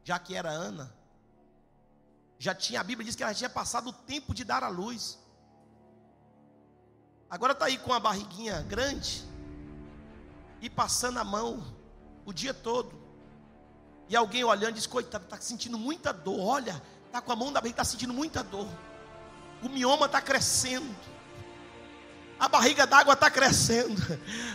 [0.03, 0.93] já que era Ana,
[2.39, 5.19] já tinha, a Bíblia diz que ela tinha passado o tempo de dar à luz.
[7.29, 9.23] Agora está aí com a barriguinha grande
[10.59, 11.63] e passando a mão
[12.25, 12.99] o dia todo.
[14.09, 16.39] E alguém olhando diz: Coitado, está sentindo muita dor.
[16.39, 18.67] Olha, está com a mão da barriga, está sentindo muita dor
[19.61, 20.95] o mioma está crescendo.
[22.39, 24.01] A barriga d'água está crescendo.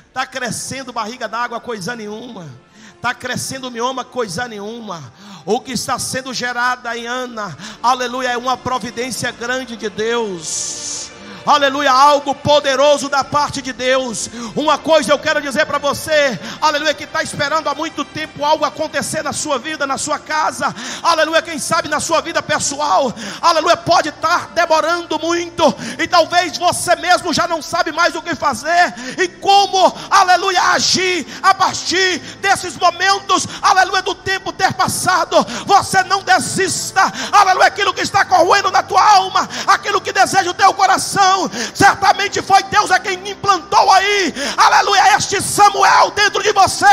[0.09, 2.49] Está crescendo barriga d'água, coisa nenhuma.
[2.95, 5.13] Está crescendo o mioma, coisa nenhuma.
[5.45, 11.06] O que está sendo gerado em Ana, aleluia, é uma providência grande de Deus
[11.47, 14.29] aleluia, algo poderoso da parte de Deus.
[14.55, 18.65] Uma coisa eu quero dizer para você, aleluia, que está esperando há muito tempo algo
[18.65, 23.77] acontecer na sua vida, na sua casa, aleluia, quem sabe na sua vida pessoal, aleluia,
[23.77, 28.95] pode estar demorando muito, e talvez você mesmo já não sabe mais o que fazer,
[29.19, 35.37] e como, aleluia, agir a partir desses momentos, aleluia, do tempo ter passado.
[35.65, 40.55] Você não desista, aleluia, aquilo que está corroendo na tua alma, aquilo que deseja o
[40.55, 41.36] teu coração
[41.75, 46.87] certamente foi Deus é quem implantou aí, aleluia, este Samuel dentro de você,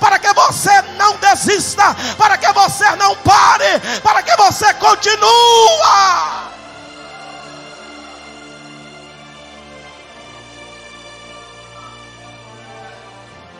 [0.00, 5.26] para que você não desista, para que você não pare, para que você continue.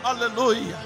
[0.03, 0.77] Aleluia.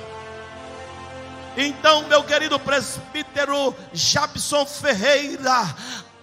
[1.56, 5.76] Então, meu querido presbítero Jabson Ferreira,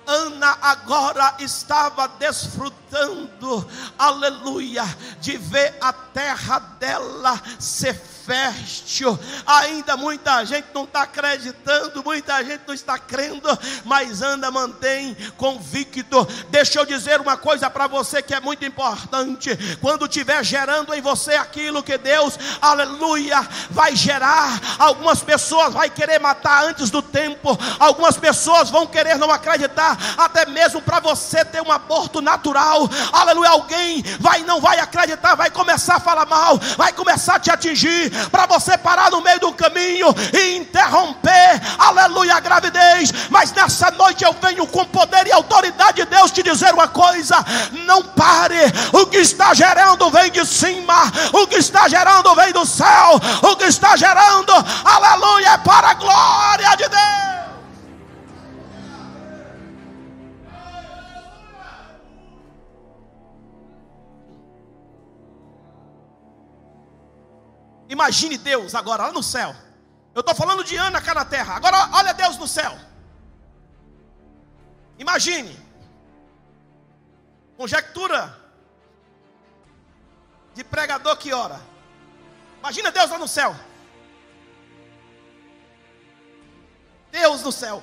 [0.09, 3.69] Ana agora estava desfrutando,
[3.99, 4.85] aleluia,
[5.21, 7.95] de ver a terra dela ser
[8.29, 9.19] fértil.
[9.47, 13.49] Ainda muita gente não está acreditando, muita gente não está crendo,
[13.87, 16.29] mas anda, mantém convicto.
[16.51, 21.01] Deixa eu dizer uma coisa para você que é muito importante: quando estiver gerando em
[21.01, 27.59] você aquilo que Deus, aleluia, vai gerar, algumas pessoas vai querer matar antes do tempo,
[27.79, 33.49] algumas pessoas vão querer não acreditar, até mesmo para você ter um aborto natural, aleluia.
[33.49, 38.18] Alguém vai não vai acreditar, vai começar a falar mal, vai começar a te atingir,
[38.31, 43.13] para você parar no meio do caminho e interromper, aleluia, a gravidez.
[43.31, 47.37] Mas nessa noite eu venho com poder e autoridade de Deus te dizer uma coisa:
[47.87, 48.61] não pare,
[48.93, 53.57] o que está gerando vem de cima, o que está gerando vem do céu, o
[53.57, 54.53] que está gerando,
[54.85, 57.38] aleluia, é para a glória de Deus.
[67.89, 69.55] Imagine Deus agora lá no céu.
[70.15, 71.55] Eu estou falando de Ana cá na terra.
[71.55, 72.77] Agora olha Deus no céu.
[74.99, 75.57] Imagine.
[77.57, 78.39] Conjectura
[80.55, 81.61] de pregador que ora.
[82.59, 83.55] Imagina Deus lá no céu.
[87.11, 87.83] Deus no céu.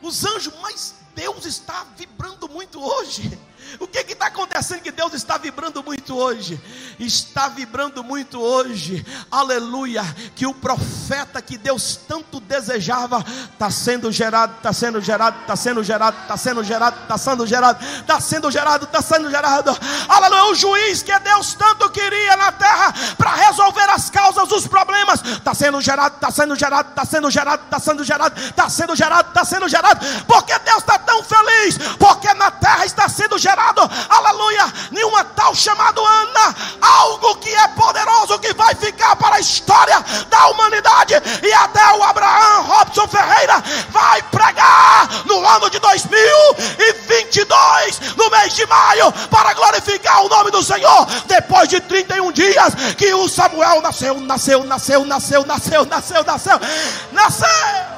[0.00, 3.38] Os anjos, mas Deus está vibrando muito hoje.
[3.78, 6.60] O que está acontecendo que Deus está vibrando muito hoje?
[6.98, 10.02] Está vibrando muito hoje, aleluia,
[10.36, 15.82] que o profeta que Deus tanto desejava está sendo gerado, está sendo gerado, está sendo
[15.82, 20.54] gerado, está sendo gerado, está sendo gerado, está sendo gerado, está sendo gerado, aleluia, o
[20.54, 25.80] juiz que Deus tanto queria na terra para resolver as causas dos problemas, está sendo
[25.80, 29.68] gerado, está sendo gerado, está sendo gerado, está sendo gerado, está sendo gerado, está sendo
[29.68, 35.22] gerado, porque Deus está tão feliz, porque na terra está sendo gerado gerado, aleluia, nenhuma
[35.24, 41.14] tal chamado Ana, algo que é poderoso, que vai ficar para a história da humanidade,
[41.42, 48.64] e até o Abraão Robson Ferreira vai pregar no ano de 2022, no mês de
[48.66, 54.18] maio, para glorificar o nome do Senhor, depois de 31 dias que o Samuel nasceu,
[54.20, 56.58] nasceu, nasceu, nasceu, nasceu, nasceu, nasceu,
[57.12, 57.91] nasceu.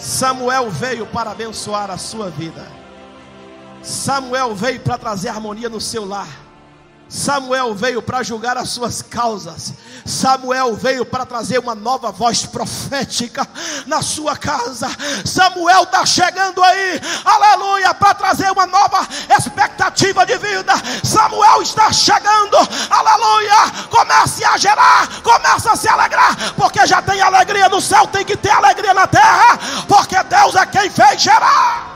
[0.00, 2.66] Samuel veio para abençoar a sua vida.
[3.82, 6.26] Samuel veio para trazer harmonia no seu lar.
[7.10, 9.74] Samuel veio para julgar as suas causas.
[10.06, 13.46] Samuel veio para trazer uma nova voz profética
[13.84, 14.88] na sua casa.
[15.24, 19.06] Samuel está chegando aí, aleluia, para trazer uma nova
[19.36, 20.72] expectativa de vida.
[21.02, 22.56] Samuel está chegando,
[22.88, 23.88] aleluia.
[23.90, 28.36] Comece a gerar, comece a se alegrar, porque já tem alegria no céu, tem que
[28.36, 29.58] ter alegria na terra,
[29.88, 31.89] porque Deus é quem fez gerar.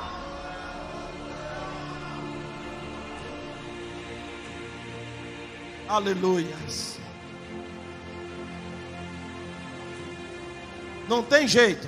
[5.95, 6.57] Aleluia.
[11.09, 11.87] Não tem jeito,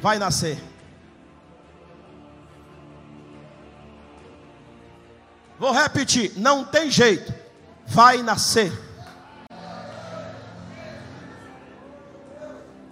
[0.00, 0.58] vai nascer.
[5.56, 7.32] Vou repetir, não tem jeito,
[7.86, 8.72] vai nascer.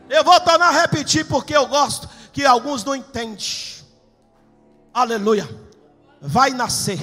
[0.09, 3.37] Eu vou tornar a repetir porque eu gosto que alguns não entendem.
[4.95, 5.49] Aleluia.
[6.21, 7.01] Vai nascer.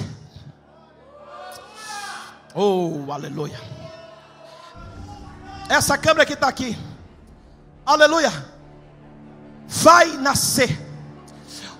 [2.54, 3.60] Oh, aleluia.
[5.68, 6.78] Essa câmera que está aqui,
[7.84, 8.32] aleluia,
[9.66, 10.80] vai nascer.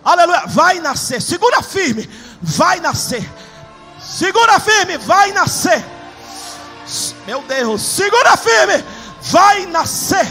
[0.05, 1.23] Aleluia, vai nascer.
[1.23, 2.11] Segura firme,
[2.43, 3.25] vai nascer.
[4.01, 5.85] Segura firme, vai nascer.
[7.27, 8.85] Meu Deus, segura firme,
[9.23, 10.27] vai nascer.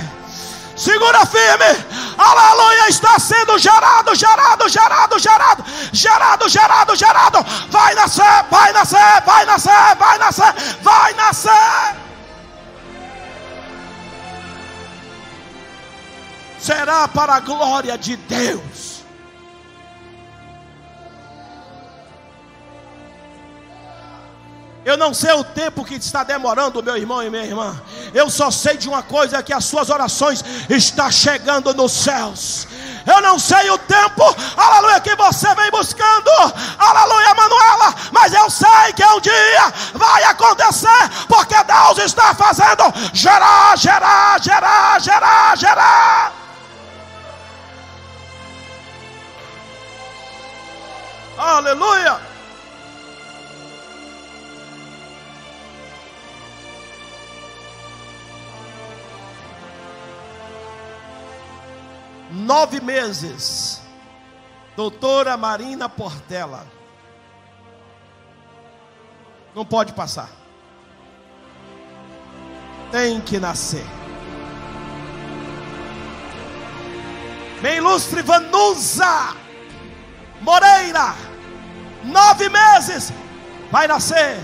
[0.76, 1.93] Segura firme.
[2.32, 2.88] Aleluia.
[2.90, 5.64] Está sendo gerado, gerado, gerado, gerado,
[5.94, 7.46] gerado, gerado, gerado.
[7.70, 12.04] Vai nascer, vai nascer, vai nascer, vai nascer, vai nascer.
[16.60, 18.73] Será para a glória de Deus.
[24.86, 27.82] Eu não sei o tempo que está demorando, meu irmão e minha irmã.
[28.14, 32.68] Eu só sei de uma coisa: que as suas orações estão chegando nos céus.
[33.06, 34.24] Eu não sei o tempo,
[34.56, 36.30] aleluia, que você vem buscando,
[36.80, 43.78] aleluia, Manuela, mas eu sei que um dia vai acontecer, porque Deus está fazendo gerar,
[43.78, 46.34] gerar, gerar, gerar, gerar.
[51.38, 52.33] Aleluia.
[62.34, 63.82] Nove meses.
[64.76, 66.66] Doutora Marina Portela.
[69.56, 70.30] Não pode passar.
[72.92, 73.86] Tem que nascer.
[77.62, 79.36] Bem ilustre Vanusa
[80.42, 81.16] Moreira.
[82.04, 83.14] Nove meses.
[83.72, 84.38] Vai nascer.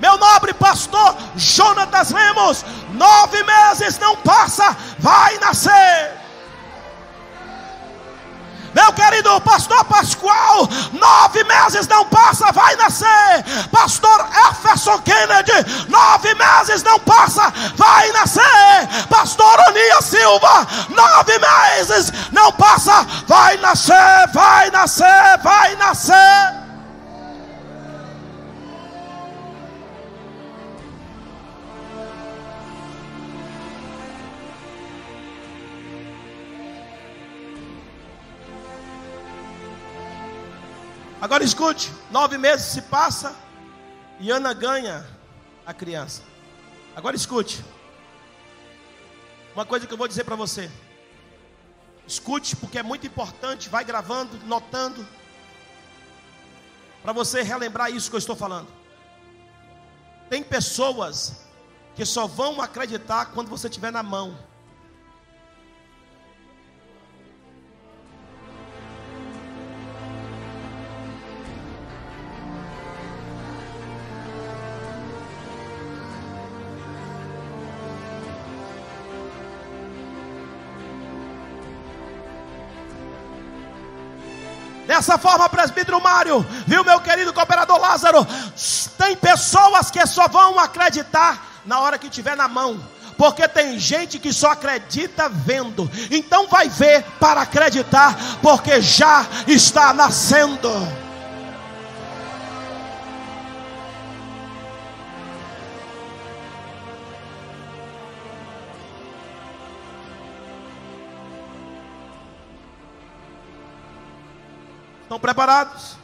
[0.00, 0.52] Meu nobre
[1.36, 6.24] Jonatas Lemos, nove meses não passa, vai nascer.
[8.74, 13.44] Meu querido pastor Pascoal, nove meses não passa, vai nascer.
[13.70, 19.06] Pastor Jefferson Kennedy, nove meses não passa, vai nascer.
[19.08, 26.63] Pastor Onia Silva, nove meses não passa, vai nascer, vai nascer, vai nascer.
[41.24, 43.34] Agora escute: nove meses se passa
[44.20, 45.06] e Ana ganha
[45.64, 46.20] a criança.
[46.94, 47.64] Agora escute.
[49.54, 50.70] Uma coisa que eu vou dizer para você.
[52.06, 53.70] Escute, porque é muito importante.
[53.70, 55.08] Vai gravando, notando.
[57.02, 58.68] Para você relembrar isso que eu estou falando.
[60.28, 61.46] Tem pessoas
[61.96, 64.36] que só vão acreditar quando você estiver na mão.
[84.94, 88.24] Dessa forma, presbítero Mário, viu meu querido cooperador Lázaro?
[88.96, 92.80] Tem pessoas que só vão acreditar na hora que tiver na mão.
[93.18, 95.90] Porque tem gente que só acredita vendo.
[96.12, 100.70] Então vai ver para acreditar, porque já está nascendo.
[115.24, 115.96] Preparados?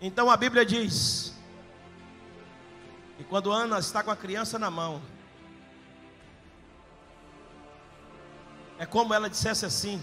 [0.00, 1.34] Então a Bíblia diz:
[3.18, 5.02] e quando Ana está com a criança na mão,
[8.78, 10.02] é como ela dissesse assim: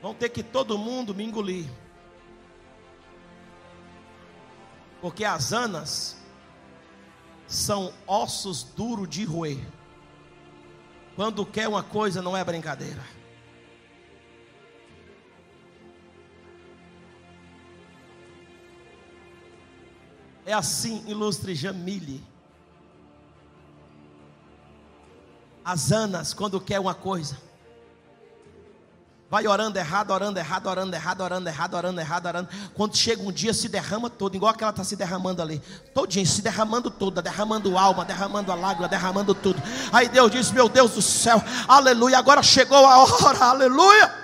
[0.00, 1.68] vão ter que todo mundo me engolir.
[5.02, 6.16] Porque as anas
[7.46, 9.62] são ossos duros de roer.
[11.14, 13.17] Quando quer uma coisa, não é brincadeira.
[20.48, 22.24] É assim, ilustre Jamile.
[25.62, 27.36] As Anas, quando quer uma coisa,
[29.28, 32.48] vai orando errado, orando errado, orando errado, orando errado, orando errado, orando.
[32.72, 35.60] Quando chega um dia, se derrama todo, igual aquela está se derramando ali.
[35.92, 39.62] Todinho, se derramando toda, derramando alma, derramando a lágrima, derramando tudo.
[39.92, 44.17] Aí Deus diz: Meu Deus do céu, aleluia, agora chegou a hora, aleluia.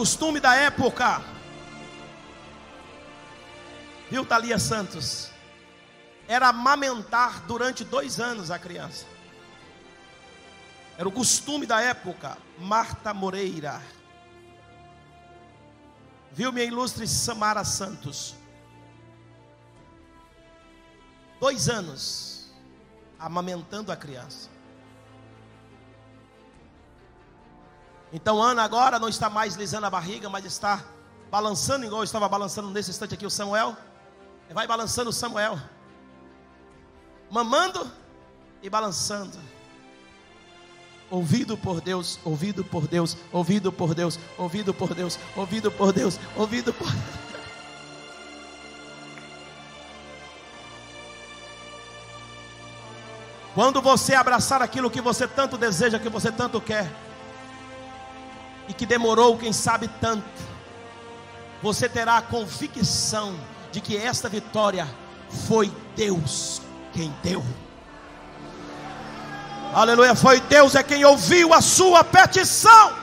[0.00, 1.22] Costume da época.
[4.10, 5.30] Viu, Thalia Santos?
[6.26, 9.04] Era amamentar durante dois anos a criança.
[10.96, 12.38] Era o costume da época.
[12.58, 13.82] Marta Moreira.
[16.32, 18.34] Viu, minha ilustre Samara Santos?
[21.38, 22.50] Dois anos
[23.18, 24.48] amamentando a criança.
[28.12, 30.84] Então Ana agora não está mais lisando a barriga, mas está
[31.30, 33.76] balançando igual estava balançando nesse instante aqui o Samuel.
[34.52, 35.58] Vai balançando o Samuel.
[37.30, 37.88] Mamando
[38.60, 39.38] e balançando.
[41.08, 46.18] Ouvido por Deus, ouvido por Deus, ouvido por Deus, ouvido por Deus, ouvido por Deus,
[46.36, 47.30] ouvido por Deus.
[53.54, 56.90] Quando você abraçar aquilo que você tanto deseja, que você tanto quer,
[58.70, 60.24] e que demorou, quem sabe, tanto,
[61.60, 63.34] você terá a convicção
[63.72, 64.86] de que esta vitória
[65.48, 66.62] foi Deus
[66.92, 67.44] quem deu.
[69.74, 72.94] Aleluia, foi Deus é quem ouviu a sua petição.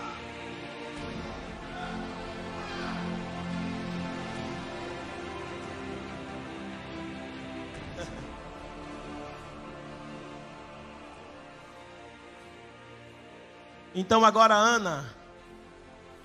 [13.94, 15.17] Então agora Ana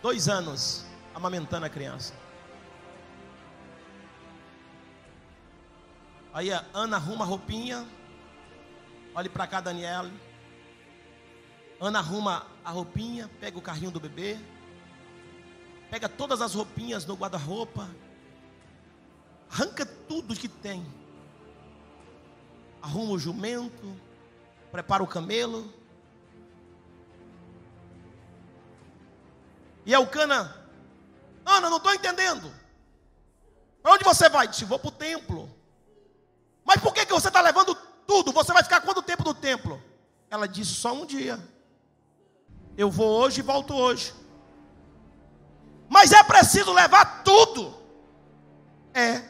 [0.03, 0.85] Dois anos
[1.15, 2.13] amamentando a criança.
[6.35, 7.87] Aí a Ana arruma a roupinha.
[9.15, 10.11] Olhe para cá, Daniela.
[11.81, 14.41] Ana arruma a roupinha, pega o carrinho do bebê.
[15.89, 17.89] Pega todas as roupinhas no guarda-roupa.
[19.49, 20.85] Arranca tudo que tem.
[22.83, 23.95] Arruma o jumento.
[24.73, 25.73] Prepara o camelo
[29.85, 30.63] E Elcana,
[31.45, 32.53] Ana, não estou entendendo.
[33.83, 34.47] Para onde você vai?
[34.47, 35.51] Disse, vou para o templo.
[36.65, 37.75] Mas por que, que você está levando
[38.07, 38.33] tudo?
[38.33, 39.83] Você vai ficar quanto tempo no templo?
[40.31, 41.39] Ela disse, só um dia.
[42.77, 44.15] Eu vou hoje e volto hoje.
[45.89, 47.77] Mas é preciso levar tudo.
[48.95, 49.23] É.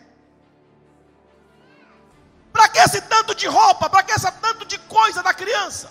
[2.52, 3.88] Para que esse tanto de roupa?
[3.88, 5.90] Para que esse tanto de coisa da criança?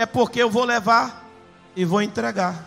[0.00, 1.26] É porque eu vou levar
[1.76, 2.64] e vou entregar.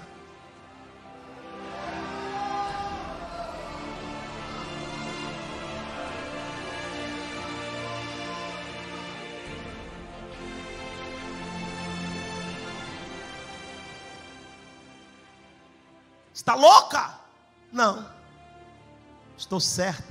[16.31, 17.15] Está louca?
[17.71, 18.07] Não.
[19.36, 20.03] Estou certa.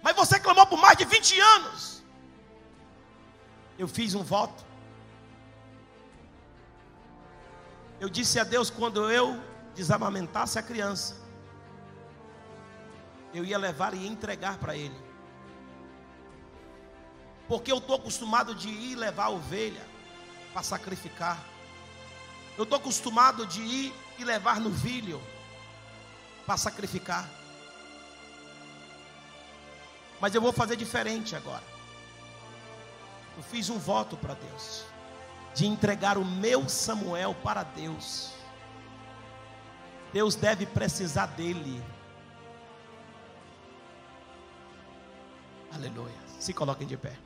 [0.00, 1.95] Mas você clamou por mais de 20 anos.
[3.78, 4.64] Eu fiz um voto.
[8.00, 9.40] Eu disse a Deus quando eu
[9.74, 11.16] desamamentasse a criança,
[13.32, 14.96] eu ia levar e entregar para Ele.
[17.46, 19.86] Porque eu estou acostumado de ir levar a ovelha
[20.52, 21.38] para sacrificar.
[22.56, 25.22] Eu estou acostumado de ir e levar no filho
[26.46, 27.28] para sacrificar.
[30.20, 31.75] Mas eu vou fazer diferente agora.
[33.36, 34.84] Eu fiz um voto para Deus
[35.54, 38.32] de entregar o meu Samuel para Deus.
[40.12, 41.82] Deus deve precisar dele.
[45.72, 46.14] Aleluia.
[46.38, 47.25] Se coloquem de pé.